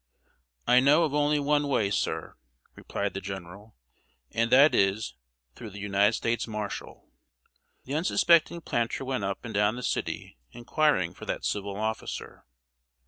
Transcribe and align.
"I 0.65 0.79
know 0.79 1.03
of 1.03 1.13
only 1.13 1.37
one 1.39 1.67
way, 1.67 1.91
sir," 1.91 2.35
replied 2.73 3.13
the 3.13 3.21
general, 3.21 3.75
"and 4.31 4.51
that 4.51 4.73
is, 4.73 5.13
through 5.53 5.69
the 5.69 5.79
United 5.79 6.13
States 6.13 6.47
marshal." 6.47 7.11
The 7.83 7.93
unsuspecting 7.93 8.61
planter 8.61 9.05
went 9.05 9.23
up 9.23 9.45
and 9.45 9.53
down 9.53 9.75
the 9.75 9.83
city 9.83 10.39
inquiring 10.53 11.13
for 11.13 11.27
that 11.27 11.45
civil 11.45 11.75
officer. 11.77 12.47